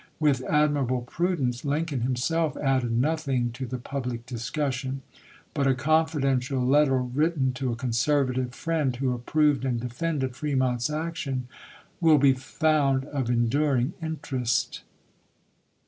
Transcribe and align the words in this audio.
With 0.19 0.41
admirable 0.45 1.01
prudence 1.03 1.63
Lincoln 1.63 2.01
himself 2.01 2.57
added 2.57 2.91
nothing 2.91 3.51
to 3.51 3.67
the 3.67 3.77
public 3.77 4.25
dis 4.25 4.49
cussion, 4.49 5.01
but 5.53 5.67
a 5.67 5.75
confidential 5.75 6.65
letter 6.65 6.97
written 6.99 7.53
to 7.53 7.71
a 7.71 7.75
conservative 7.75 8.55
friend 8.55 8.95
who 8.95 9.13
approved 9.13 9.63
and 9.63 9.79
defended 9.79 10.35
Fremont's 10.35 10.89
action 10.89 11.47
will 11.99 12.17
be 12.17 12.33
found 12.33 13.05
of 13.05 13.29
enduiing 13.29 13.93
interest. 14.01 14.81